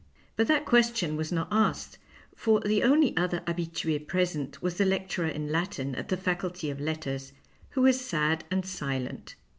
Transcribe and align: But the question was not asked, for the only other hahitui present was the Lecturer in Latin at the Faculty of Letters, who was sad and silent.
But 0.35 0.47
the 0.47 0.59
question 0.61 1.15
was 1.15 1.31
not 1.31 1.47
asked, 1.51 1.99
for 2.35 2.59
the 2.59 2.81
only 2.81 3.15
other 3.15 3.41
hahitui 3.41 4.07
present 4.07 4.59
was 4.59 4.77
the 4.79 4.83
Lecturer 4.83 5.27
in 5.27 5.51
Latin 5.51 5.93
at 5.93 6.09
the 6.09 6.17
Faculty 6.17 6.71
of 6.71 6.79
Letters, 6.81 7.31
who 7.69 7.81
was 7.83 8.01
sad 8.01 8.43
and 8.49 8.65
silent. 8.65 9.35